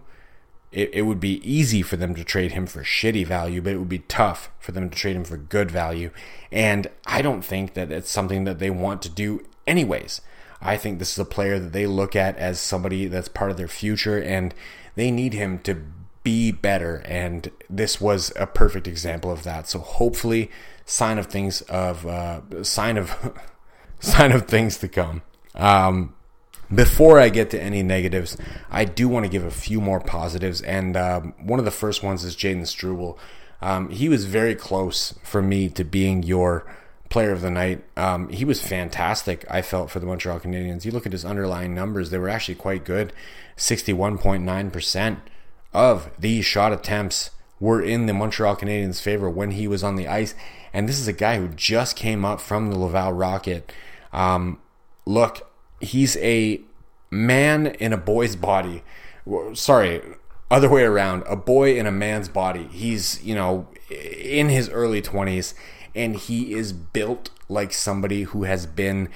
It, 0.72 0.90
it 0.92 1.02
would 1.02 1.20
be 1.20 1.40
easy 1.48 1.82
for 1.82 1.96
them 1.96 2.14
to 2.14 2.24
trade 2.24 2.52
him 2.52 2.66
for 2.66 2.82
shitty 2.82 3.26
value, 3.26 3.60
but 3.60 3.74
it 3.74 3.78
would 3.78 3.88
be 3.88 4.00
tough 4.00 4.50
for 4.58 4.72
them 4.72 4.90
to 4.90 4.96
trade 4.96 5.16
him 5.16 5.24
for 5.24 5.36
good 5.36 5.70
value. 5.70 6.10
And 6.50 6.88
I 7.06 7.22
don't 7.22 7.44
think 7.44 7.74
that 7.74 7.92
it's 7.92 8.10
something 8.10 8.44
that 8.44 8.58
they 8.58 8.70
want 8.70 9.02
to 9.02 9.08
do, 9.08 9.44
anyways. 9.66 10.20
I 10.60 10.78
think 10.78 10.98
this 10.98 11.12
is 11.12 11.18
a 11.18 11.26
player 11.26 11.58
that 11.58 11.72
they 11.72 11.86
look 11.86 12.16
at 12.16 12.38
as 12.38 12.58
somebody 12.58 13.06
that's 13.06 13.28
part 13.28 13.50
of 13.50 13.58
their 13.58 13.68
future, 13.68 14.20
and 14.20 14.54
they 14.94 15.10
need 15.10 15.34
him 15.34 15.58
to 15.60 15.82
be 16.24 16.50
better. 16.50 16.96
And 17.06 17.50
this 17.70 18.00
was 18.00 18.32
a 18.34 18.46
perfect 18.46 18.88
example 18.88 19.30
of 19.30 19.44
that. 19.44 19.68
So 19.68 19.78
hopefully, 19.78 20.50
sign 20.84 21.18
of 21.18 21.26
things 21.26 21.60
of 21.62 22.04
uh, 22.06 22.64
sign 22.64 22.96
of 22.96 23.38
sign 24.00 24.32
of 24.32 24.48
things 24.48 24.78
to 24.78 24.88
come. 24.88 25.22
Um, 25.54 26.14
before 26.74 27.20
I 27.20 27.28
get 27.28 27.50
to 27.50 27.62
any 27.62 27.82
negatives, 27.82 28.36
I 28.70 28.84
do 28.84 29.06
want 29.06 29.24
to 29.26 29.30
give 29.30 29.44
a 29.44 29.50
few 29.50 29.80
more 29.80 30.00
positives, 30.00 30.62
and 30.62 30.96
um, 30.96 31.34
one 31.38 31.58
of 31.58 31.64
the 31.64 31.70
first 31.70 32.02
ones 32.02 32.24
is 32.24 32.34
Jayden 32.34 32.66
Struble. 32.66 33.18
Um, 33.60 33.90
he 33.90 34.08
was 34.08 34.24
very 34.24 34.54
close 34.54 35.14
for 35.22 35.42
me 35.42 35.68
to 35.68 35.84
being 35.84 36.22
your 36.22 36.66
player 37.10 37.32
of 37.32 37.42
the 37.42 37.50
night. 37.50 37.84
Um, 37.96 38.28
he 38.30 38.44
was 38.44 38.60
fantastic, 38.60 39.44
I 39.48 39.62
felt, 39.62 39.90
for 39.90 40.00
the 40.00 40.06
Montreal 40.06 40.40
Canadiens. 40.40 40.84
You 40.84 40.90
look 40.90 41.06
at 41.06 41.12
his 41.12 41.24
underlying 41.24 41.74
numbers, 41.74 42.10
they 42.10 42.18
were 42.18 42.28
actually 42.28 42.56
quite 42.56 42.84
good. 42.84 43.12
61.9% 43.56 45.18
of 45.74 46.10
these 46.18 46.44
shot 46.44 46.72
attempts 46.72 47.30
were 47.60 47.82
in 47.82 48.06
the 48.06 48.14
Montreal 48.14 48.56
Canadiens' 48.56 49.00
favor 49.00 49.28
when 49.28 49.52
he 49.52 49.68
was 49.68 49.82
on 49.82 49.96
the 49.96 50.08
ice. 50.08 50.34
And 50.72 50.88
this 50.88 50.98
is 50.98 51.08
a 51.08 51.12
guy 51.12 51.38
who 51.38 51.48
just 51.48 51.96
came 51.96 52.24
up 52.24 52.40
from 52.40 52.70
the 52.70 52.78
Laval 52.78 53.12
Rocket. 53.12 53.72
Um, 54.12 54.60
look, 55.04 55.50
he's 55.80 56.16
a 56.18 56.60
man 57.10 57.66
in 57.66 57.92
a 57.92 57.98
boy's 57.98 58.36
body. 58.36 58.82
Sorry, 59.54 60.00
other 60.50 60.68
way 60.68 60.82
around. 60.82 61.24
A 61.26 61.36
boy 61.36 61.78
in 61.78 61.86
a 61.86 61.92
man's 61.92 62.28
body. 62.28 62.68
He's, 62.70 63.22
you 63.24 63.34
know, 63.34 63.68
in 63.90 64.48
his 64.48 64.68
early 64.70 65.02
20s 65.02 65.54
and 65.94 66.16
he 66.16 66.54
is 66.54 66.72
built 66.72 67.30
like 67.48 67.72
somebody 67.72 68.24
who 68.24 68.44
has 68.44 68.66
been 68.66 69.08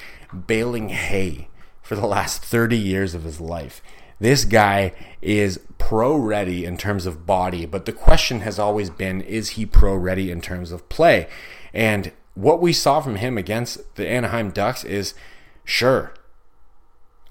baling 0.46 0.90
hay 0.90 1.48
for 1.82 1.96
the 1.96 2.06
last 2.06 2.44
30 2.44 2.76
years 2.76 3.14
of 3.14 3.24
his 3.24 3.40
life. 3.40 3.82
This 4.20 4.44
guy 4.44 4.92
is 5.22 5.60
pro 5.78 6.16
ready 6.16 6.64
in 6.64 6.76
terms 6.76 7.06
of 7.06 7.26
body, 7.26 7.66
but 7.66 7.84
the 7.84 7.92
question 7.92 8.40
has 8.40 8.58
always 8.58 8.90
been 8.90 9.20
is 9.20 9.50
he 9.50 9.64
pro 9.64 9.94
ready 9.94 10.30
in 10.30 10.40
terms 10.40 10.72
of 10.72 10.88
play? 10.88 11.28
And 11.72 12.12
what 12.34 12.60
we 12.60 12.72
saw 12.72 13.00
from 13.00 13.16
him 13.16 13.38
against 13.38 13.94
the 13.96 14.08
Anaheim 14.08 14.50
Ducks 14.50 14.84
is 14.84 15.14
sure. 15.64 16.12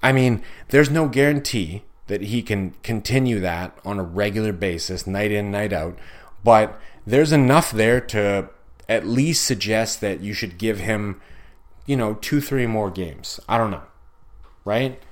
I 0.02 0.12
mean, 0.12 0.42
there's 0.68 0.90
no 0.90 1.08
guarantee 1.08 1.82
that 2.06 2.22
he 2.22 2.42
can 2.42 2.74
continue 2.82 3.40
that 3.40 3.76
on 3.84 3.98
a 3.98 4.02
regular 4.02 4.52
basis, 4.52 5.06
night 5.06 5.30
in, 5.30 5.50
night 5.50 5.72
out, 5.72 5.98
but 6.42 6.80
there's 7.06 7.32
enough 7.32 7.70
there 7.70 8.00
to 8.00 8.48
at 8.88 9.06
least 9.06 9.44
suggest 9.44 10.00
that 10.00 10.20
you 10.20 10.32
should 10.32 10.56
give 10.56 10.78
him, 10.78 11.20
you 11.84 11.96
know, 11.96 12.14
two, 12.14 12.40
three 12.40 12.66
more 12.66 12.90
games. 12.90 13.38
I 13.48 13.58
don't 13.58 13.70
know. 13.70 13.82
Right? 14.64 15.02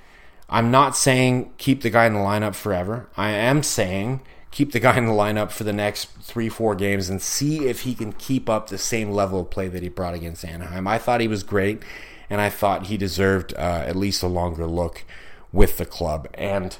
I'm 0.48 0.70
not 0.70 0.96
saying 0.96 1.52
keep 1.58 1.82
the 1.82 1.90
guy 1.90 2.06
in 2.06 2.14
the 2.14 2.20
lineup 2.20 2.54
forever. 2.54 3.08
I 3.16 3.30
am 3.30 3.62
saying 3.62 4.20
keep 4.50 4.72
the 4.72 4.80
guy 4.80 4.96
in 4.96 5.06
the 5.06 5.12
lineup 5.12 5.50
for 5.50 5.64
the 5.64 5.72
next 5.72 6.06
three, 6.22 6.48
four 6.48 6.74
games 6.74 7.10
and 7.10 7.20
see 7.20 7.66
if 7.66 7.82
he 7.82 7.94
can 7.94 8.12
keep 8.12 8.48
up 8.48 8.68
the 8.68 8.78
same 8.78 9.10
level 9.10 9.40
of 9.40 9.50
play 9.50 9.68
that 9.68 9.82
he 9.82 9.88
brought 9.88 10.14
against 10.14 10.44
Anaheim. 10.44 10.86
I 10.86 10.98
thought 10.98 11.20
he 11.20 11.28
was 11.28 11.42
great, 11.42 11.82
and 12.30 12.40
I 12.40 12.48
thought 12.48 12.86
he 12.86 12.96
deserved 12.96 13.52
uh, 13.54 13.84
at 13.86 13.96
least 13.96 14.22
a 14.22 14.28
longer 14.28 14.66
look 14.66 15.04
with 15.52 15.76
the 15.76 15.84
club. 15.84 16.28
And 16.34 16.76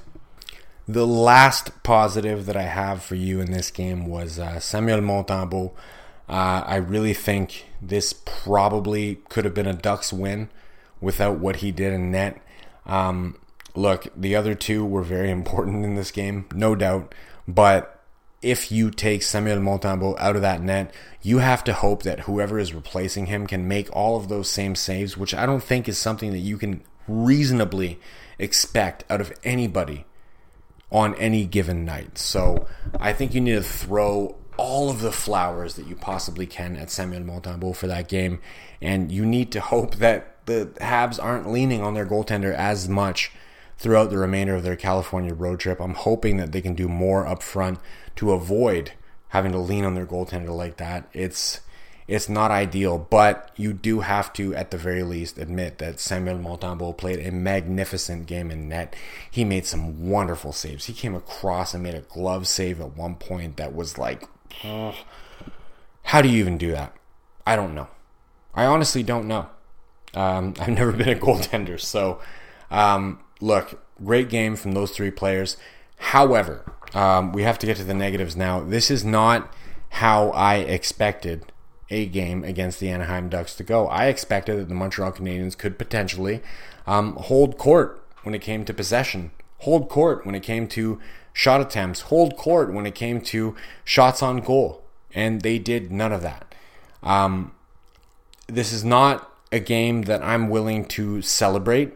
the 0.89 1.07
last 1.07 1.83
positive 1.83 2.47
that 2.47 2.57
I 2.57 2.63
have 2.63 3.03
for 3.03 3.15
you 3.15 3.41
in 3.41 3.51
this 3.51 3.71
game 3.71 4.07
was 4.07 4.39
uh, 4.39 4.61
Samuel 4.61 5.01
Montembeault. 5.01 5.73
Uh, 6.29 6.63
I 6.65 6.77
really 6.77 7.15
think 7.15 7.67
this 7.83 8.13
probably 8.13 9.17
could 9.29 9.45
have 9.45 9.55
been 9.55 9.67
a 9.67 9.75
Ducks 9.75 10.13
win 10.13 10.49
without 11.01 11.39
what 11.39 11.57
he 11.57 11.73
did 11.73 11.93
in 11.93 12.11
net. 12.11 12.41
Um, 12.85 13.37
look, 13.77 14.09
the 14.17 14.35
other 14.35 14.55
two 14.55 14.85
were 14.85 15.03
very 15.03 15.31
important 15.31 15.85
in 15.85 15.95
this 15.95 16.11
game, 16.11 16.47
no 16.55 16.75
doubt. 16.75 17.15
But 17.47 18.03
if 18.43 18.71
you 18.71 18.91
take 18.91 19.23
Samuel 19.23 19.59
Montembeault 19.59 20.19
out 20.19 20.37
of 20.37 20.43
that 20.43 20.63
net, 20.63 20.93
you 21.23 21.39
have 21.39 21.65
to 21.65 21.73
hope 21.73 22.03
that 22.03 22.21
whoever 22.21 22.59
is 22.59 22.75
replacing 22.75 23.27
him 23.27 23.47
can 23.47 23.67
make 23.67 23.95
all 23.95 24.17
of 24.17 24.29
those 24.29 24.49
same 24.49 24.75
saves, 24.75 25.17
which 25.17 25.35
I 25.35 25.47
don't 25.47 25.63
think 25.63 25.89
is 25.89 25.99
something 25.99 26.33
that 26.33 26.39
you 26.39 26.59
can 26.59 26.83
reasonably 27.09 27.99
expect 28.39 29.05
out 29.11 29.21
of 29.21 29.33
anybody 29.45 30.05
on 30.91 31.15
any 31.17 31.45
given 31.45 31.85
night. 31.85 32.19
So 32.19 32.67
I 33.01 33.13
think 33.13 33.35
you 33.35 33.41
need 33.41 33.55
to 33.55 33.63
throw 33.63 34.37
all 34.57 34.89
of 34.89 35.01
the 35.01 35.13
flowers 35.13 35.75
that 35.75 35.87
you 35.87 35.97
possibly 35.97 36.47
can 36.47 36.77
at 36.77 36.91
Samuel 36.91 37.23
Montembeault 37.23 37.77
for 37.77 37.87
that 37.89 38.09
game. 38.09 38.41
And 38.81 39.11
you 39.11 39.27
need 39.27 39.53
to 39.53 39.61
hope 39.61 39.97
that 39.97 40.47
the 40.47 40.73
Habs 40.81 41.23
aren't 41.23 41.51
leaning 41.51 41.83
on 41.83 41.95
their 41.95 42.07
goaltender 42.07 42.55
as 42.55 42.89
much 42.89 43.33
throughout 43.79 44.11
the 44.11 44.19
remainder 44.19 44.55
of 44.55 44.63
their 44.63 44.77
California 44.77 45.35
road 45.35 45.61
trip. 45.61 45.81
I'm 45.81 45.95
hoping 45.95 46.37
that 46.39 46.53
they 46.53 46.61
can 46.61 46.75
do 46.75 46.89
more 46.89 47.27
up 47.27 47.43
front 47.43 47.79
to 48.17 48.33
avoid 48.33 48.93
having 49.29 49.53
to 49.53 49.59
lean 49.59 49.85
on 49.85 49.95
their 49.95 50.07
goaltender 50.07 50.57
like 50.57 50.77
that. 50.79 51.09
It's 51.13 51.61
it's 52.09 52.29
not 52.29 52.53
ideal, 52.53 52.99
but 52.99 53.51
you 53.57 53.73
do 53.73 54.01
have 54.01 54.33
to, 54.35 54.55
at 54.55 54.71
the 54.71 54.79
very 54.79 55.03
least, 55.03 55.39
admit 55.39 55.79
that 55.79 55.99
Samuel 55.99 56.39
Montembeault 56.39 56.99
played 56.99 57.19
a 57.19 57.33
magnificent 57.33 58.27
game 58.27 58.51
in 58.53 58.69
net. 58.69 58.95
He 59.29 59.45
made 59.45 59.67
some 59.67 60.09
wonderful 60.09 60.53
saves. 60.53 60.85
He 60.85 60.93
came 60.93 61.17
across 61.17 61.75
and 61.75 61.83
made 61.83 61.97
a 61.97 62.03
glove 62.03 62.47
save 62.47 62.81
at 62.81 62.97
one 62.97 63.17
point 63.17 63.57
that 63.57 63.75
was 63.75 63.99
like, 63.99 64.29
how 66.03 66.23
do 66.23 66.29
you 66.29 66.39
even 66.39 66.59
do 66.59 66.71
that? 66.71 66.95
I 67.45 67.57
don't 67.57 67.75
know. 67.75 67.89
I 68.55 68.67
honestly 68.67 69.03
don't 69.03 69.27
know. 69.27 69.49
Um, 70.15 70.55
I've 70.61 70.69
never 70.69 70.93
been 70.93 71.09
a 71.09 71.17
goaltender, 71.17 71.81
so 71.81 72.21
um, 72.71 73.19
look, 73.41 73.81
great 74.05 74.29
game 74.29 74.57
from 74.57 74.73
those 74.73 74.91
three 74.91 75.11
players. 75.11 75.57
However, 75.99 76.73
um, 76.95 77.33
we 77.33 77.43
have 77.43 77.59
to 77.61 77.67
get 77.67 77.77
to 77.79 77.85
the 77.85 77.95
negatives 77.95 78.37
now. 78.37 78.61
This 78.61 78.91
is 78.91 79.05
not 79.05 79.53
how 79.91 80.31
I 80.31 80.57
expected 80.57 81.53
a 81.91 82.07
game 82.07 82.43
against 82.45 82.81
the 82.81 82.89
Anaheim 82.91 83.29
Ducks 83.29 83.55
to 83.57 83.63
go. 83.63 83.87
I 83.87 84.07
expected 84.07 84.59
that 84.59 84.69
the 84.69 84.75
Montreal 84.75 85.13
Canadiens 85.13 85.57
could 85.57 85.79
potentially 85.79 86.43
um, 86.87 87.17
hold 87.17 87.59
court 87.59 88.03
when 88.23 88.35
it 88.35 88.41
came 88.43 88.65
to 88.65 88.75
possession, 88.75 89.31
hold 89.59 89.89
court 89.89 90.27
when 90.27 90.35
it 90.35 90.43
came 90.43 90.67
to 90.69 91.01
shot 91.33 91.61
attempts, 91.61 92.03
hold 92.03 92.37
court 92.37 92.73
when 92.73 92.87
it 92.87 92.95
came 92.95 93.21
to 93.21 93.55
shots 93.85 94.23
on 94.23 94.39
goal, 94.39 94.83
and 95.15 95.43
they 95.43 95.59
did 95.59 95.93
none 95.93 96.13
of 96.13 96.23
that. 96.23 96.55
Um, 97.03 97.53
this 98.49 98.73
is 98.73 98.85
not 98.85 99.31
a 99.53 99.61
game 99.61 100.03
that 100.03 100.23
I'm 100.23 100.49
willing 100.49 100.85
to 100.87 101.23
celebrate 101.23 101.95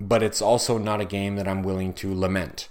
but 0.00 0.22
it's 0.22 0.42
also 0.42 0.78
not 0.78 1.00
a 1.00 1.04
game 1.04 1.36
that 1.36 1.48
I'm 1.48 1.62
willing 1.62 1.92
to 1.94 2.14
lament. 2.14 2.68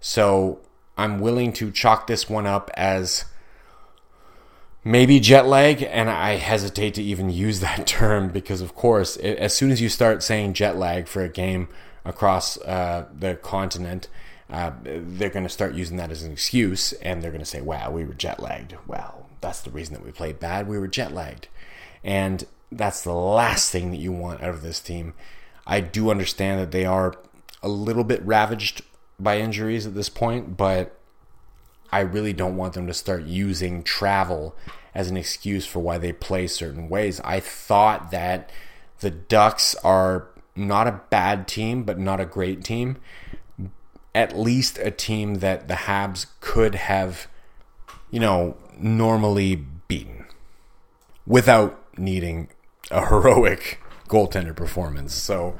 So 0.00 0.60
I'm 0.96 1.18
willing 1.20 1.52
to 1.54 1.70
chalk 1.70 2.06
this 2.06 2.28
one 2.28 2.46
up 2.46 2.70
as 2.74 3.24
maybe 4.84 5.18
jet 5.18 5.46
lag, 5.46 5.82
and 5.82 6.10
I 6.10 6.36
hesitate 6.36 6.94
to 6.94 7.02
even 7.02 7.30
use 7.30 7.60
that 7.60 7.86
term 7.86 8.28
because, 8.28 8.60
of 8.60 8.74
course, 8.74 9.16
it, 9.16 9.38
as 9.38 9.54
soon 9.54 9.70
as 9.70 9.80
you 9.80 9.88
start 9.88 10.22
saying 10.22 10.54
jet 10.54 10.76
lag 10.76 11.08
for 11.08 11.22
a 11.22 11.28
game 11.28 11.68
across 12.04 12.58
uh, 12.58 13.06
the 13.18 13.34
continent, 13.36 14.08
uh, 14.50 14.72
they're 14.82 15.30
going 15.30 15.44
to 15.44 15.48
start 15.48 15.74
using 15.74 15.96
that 15.96 16.10
as 16.10 16.22
an 16.22 16.30
excuse, 16.30 16.92
and 16.94 17.22
they're 17.22 17.30
going 17.30 17.40
to 17.40 17.46
say, 17.46 17.62
"Wow, 17.62 17.90
we 17.90 18.04
were 18.04 18.12
jet 18.12 18.40
lagged." 18.40 18.76
Well, 18.86 19.26
that's 19.40 19.62
the 19.62 19.70
reason 19.70 19.94
that 19.94 20.04
we 20.04 20.12
played 20.12 20.38
bad. 20.38 20.68
We 20.68 20.78
were 20.78 20.86
jet 20.86 21.12
lagged, 21.12 21.48
and 22.04 22.44
that's 22.70 23.02
the 23.02 23.14
last 23.14 23.72
thing 23.72 23.90
that 23.90 23.96
you 23.96 24.12
want 24.12 24.42
out 24.42 24.50
of 24.50 24.62
this 24.62 24.80
team. 24.80 25.14
I 25.66 25.80
do 25.80 26.10
understand 26.10 26.60
that 26.60 26.70
they 26.70 26.84
are 26.84 27.14
a 27.62 27.68
little 27.68 28.04
bit 28.04 28.24
ravaged 28.24 28.82
by 29.18 29.38
injuries 29.38 29.86
at 29.86 29.94
this 29.94 30.08
point, 30.08 30.56
but 30.56 30.98
I 31.90 32.00
really 32.00 32.32
don't 32.32 32.56
want 32.56 32.74
them 32.74 32.86
to 32.86 32.94
start 32.94 33.24
using 33.24 33.82
travel 33.82 34.56
as 34.94 35.10
an 35.10 35.16
excuse 35.16 35.66
for 35.66 35.80
why 35.80 35.98
they 35.98 36.12
play 36.12 36.46
certain 36.46 36.88
ways. 36.88 37.20
I 37.24 37.40
thought 37.40 38.10
that 38.10 38.50
the 39.00 39.10
Ducks 39.10 39.74
are 39.76 40.28
not 40.56 40.86
a 40.86 41.00
bad 41.10 41.48
team, 41.48 41.84
but 41.84 41.98
not 41.98 42.20
a 42.20 42.26
great 42.26 42.64
team. 42.64 42.96
At 44.14 44.38
least 44.38 44.78
a 44.78 44.90
team 44.90 45.36
that 45.36 45.68
the 45.68 45.74
Habs 45.74 46.26
could 46.40 46.74
have, 46.74 47.26
you 48.10 48.20
know, 48.20 48.56
normally 48.78 49.56
beaten 49.88 50.26
without 51.26 51.80
needing 51.98 52.48
a 52.90 53.06
heroic 53.08 53.80
goaltender 54.08 54.54
performance. 54.54 55.14
So 55.14 55.56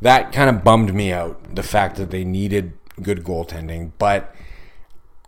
that 0.00 0.32
kind 0.32 0.50
of 0.50 0.64
bummed 0.64 0.94
me 0.94 1.12
out, 1.12 1.54
the 1.54 1.62
fact 1.62 1.96
that 1.96 2.10
they 2.10 2.24
needed 2.24 2.72
good 3.02 3.24
goaltending. 3.24 3.92
But 3.98 4.34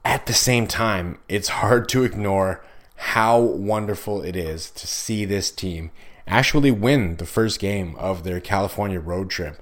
at 0.05 0.27
the 0.27 0.33
same 0.33 0.67
time, 0.67 1.19
it's 1.29 1.49
hard 1.49 1.89
to 1.91 2.05
ignore 2.05 2.65
how 2.97 3.41
wonderful 3.41 4.23
it 4.23 4.37
is 4.37 4.71
to 4.71 4.87
see 4.87 5.25
this 5.25 5.51
team 5.51 5.91
actually 6.27 6.71
win 6.71 7.17
the 7.17 7.27
first 7.27 7.59
game 7.59 7.97
of 7.97 8.23
their 8.25 8.41
California 8.41 9.01
road 9.01 9.29
trip. 9.29 9.61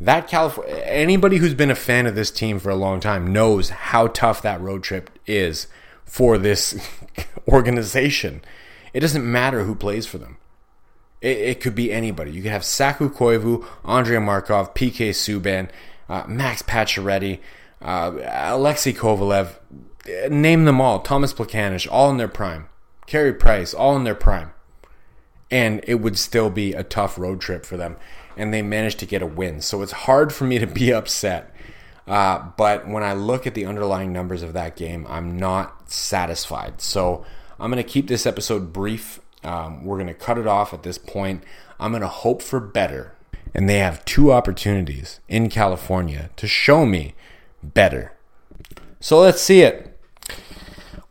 That 0.00 0.28
California 0.28 0.74
anybody 0.84 1.38
who's 1.38 1.54
been 1.54 1.70
a 1.70 1.74
fan 1.74 2.06
of 2.06 2.14
this 2.14 2.30
team 2.30 2.58
for 2.58 2.70
a 2.70 2.76
long 2.76 3.00
time 3.00 3.32
knows 3.32 3.68
how 3.70 4.06
tough 4.08 4.42
that 4.42 4.60
road 4.60 4.82
trip 4.82 5.10
is 5.26 5.66
for 6.04 6.38
this 6.38 6.78
organization. 7.48 8.42
It 8.92 9.00
doesn't 9.00 9.30
matter 9.30 9.64
who 9.64 9.74
plays 9.74 10.06
for 10.06 10.18
them. 10.18 10.38
It, 11.20 11.38
it, 11.38 11.60
could 11.60 11.74
be 11.74 11.92
anybody. 11.92 12.30
You 12.30 12.42
could 12.42 12.52
have 12.52 12.64
Saku 12.64 13.10
Koivu, 13.10 13.66
Andrei 13.84 14.18
Markov, 14.18 14.74
PK 14.74 15.10
Subban, 15.10 15.68
uh, 16.08 16.24
Max 16.28 16.62
Pacioretty, 16.62 17.40
uh, 17.82 18.12
Alexei 18.24 18.92
Kovalev. 18.92 19.56
Name 20.30 20.64
them 20.64 20.80
all. 20.80 21.00
Thomas 21.00 21.34
Plekanec, 21.34 21.88
all 21.90 22.10
in 22.10 22.16
their 22.16 22.28
prime. 22.28 22.68
Carey 23.06 23.32
Price, 23.32 23.74
all 23.74 23.96
in 23.96 24.04
their 24.04 24.14
prime. 24.14 24.52
And 25.50 25.82
it 25.84 25.96
would 25.96 26.18
still 26.18 26.50
be 26.50 26.74
a 26.74 26.84
tough 26.84 27.18
road 27.18 27.40
trip 27.40 27.64
for 27.64 27.76
them. 27.76 27.96
And 28.36 28.52
they 28.54 28.62
managed 28.62 28.98
to 29.00 29.06
get 29.06 29.22
a 29.22 29.26
win. 29.26 29.60
So 29.60 29.82
it's 29.82 29.92
hard 29.92 30.32
for 30.32 30.44
me 30.44 30.58
to 30.58 30.66
be 30.66 30.92
upset. 30.92 31.54
Uh, 32.06 32.50
but 32.56 32.88
when 32.88 33.02
I 33.02 33.12
look 33.12 33.46
at 33.46 33.54
the 33.54 33.66
underlying 33.66 34.12
numbers 34.12 34.42
of 34.42 34.52
that 34.54 34.76
game, 34.76 35.06
I'm 35.08 35.36
not 35.38 35.90
satisfied. 35.90 36.80
So 36.80 37.24
I'm 37.58 37.70
going 37.70 37.82
to 37.82 37.88
keep 37.88 38.08
this 38.08 38.26
episode 38.26 38.72
brief 38.72 39.20
Um, 39.44 39.84
we're 39.84 39.96
going 39.96 40.08
to 40.08 40.14
cut 40.14 40.38
it 40.38 40.46
off 40.46 40.72
at 40.74 40.82
this 40.82 40.98
point. 40.98 41.44
I'm 41.78 41.92
going 41.92 42.02
to 42.02 42.08
hope 42.08 42.42
for 42.42 42.60
better. 42.60 43.14
And 43.54 43.68
they 43.68 43.78
have 43.78 44.04
two 44.04 44.32
opportunities 44.32 45.20
in 45.28 45.48
California 45.48 46.30
to 46.36 46.46
show 46.46 46.84
me 46.84 47.14
better. 47.62 48.12
So 49.00 49.20
let's 49.20 49.40
see 49.40 49.62
it. 49.62 49.98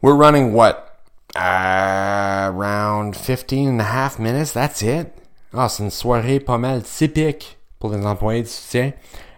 We're 0.02 0.16
running 0.16 0.54
what? 0.54 1.00
Uh, 1.36 2.52
around 2.54 3.16
15 3.16 3.70
and 3.70 3.82
a 3.82 3.86
half 3.86 4.20
minutes. 4.20 4.52
That's 4.52 4.82
it. 4.82 5.14
Ah, 5.54 5.68
c'est 5.68 5.84
une 5.84 5.90
soirée 5.90 6.40
pas 6.40 6.58
mal 6.58 6.82
typique 6.82 7.58
pour 7.80 7.92
les 7.92 8.06
employés 8.06 8.44
du. 8.44 8.94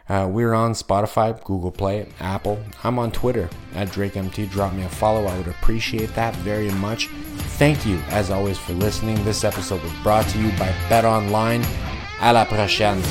Uh, 0.09 0.27
we're 0.27 0.53
on 0.53 0.73
Spotify, 0.73 1.39
Google 1.43 1.71
Play, 1.71 2.07
Apple. 2.19 2.59
I'm 2.83 2.97
on 2.97 3.11
Twitter 3.11 3.47
at 3.75 3.89
DrakeMT. 3.89 4.49
Drop 4.49 4.73
me 4.73 4.83
a 4.83 4.89
follow. 4.89 5.27
I 5.27 5.37
would 5.37 5.47
appreciate 5.47 6.15
that 6.15 6.35
very 6.37 6.71
much. 6.71 7.09
Thank 7.59 7.85
you, 7.85 7.99
as 8.07 8.31
always, 8.31 8.57
for 8.57 8.71
listening. 8.71 9.21
This 9.25 9.43
episode 9.43 9.83
was 9.83 9.91
brought 10.01 10.25
to 10.29 10.39
you 10.39 10.47
by 10.57 10.73
Bet 10.87 11.03
Online. 11.03 11.61
À 12.21 12.31
la 12.31 12.45
prochaine. 12.45 13.01